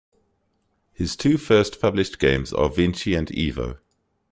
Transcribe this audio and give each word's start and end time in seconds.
His 0.93 1.15
two 1.15 1.37
first 1.37 1.79
published 1.79 2.17
games 2.17 2.51
are 2.53 2.69
"Vinci" 2.69 3.13
and 3.13 3.27
"Evo". 3.27 3.77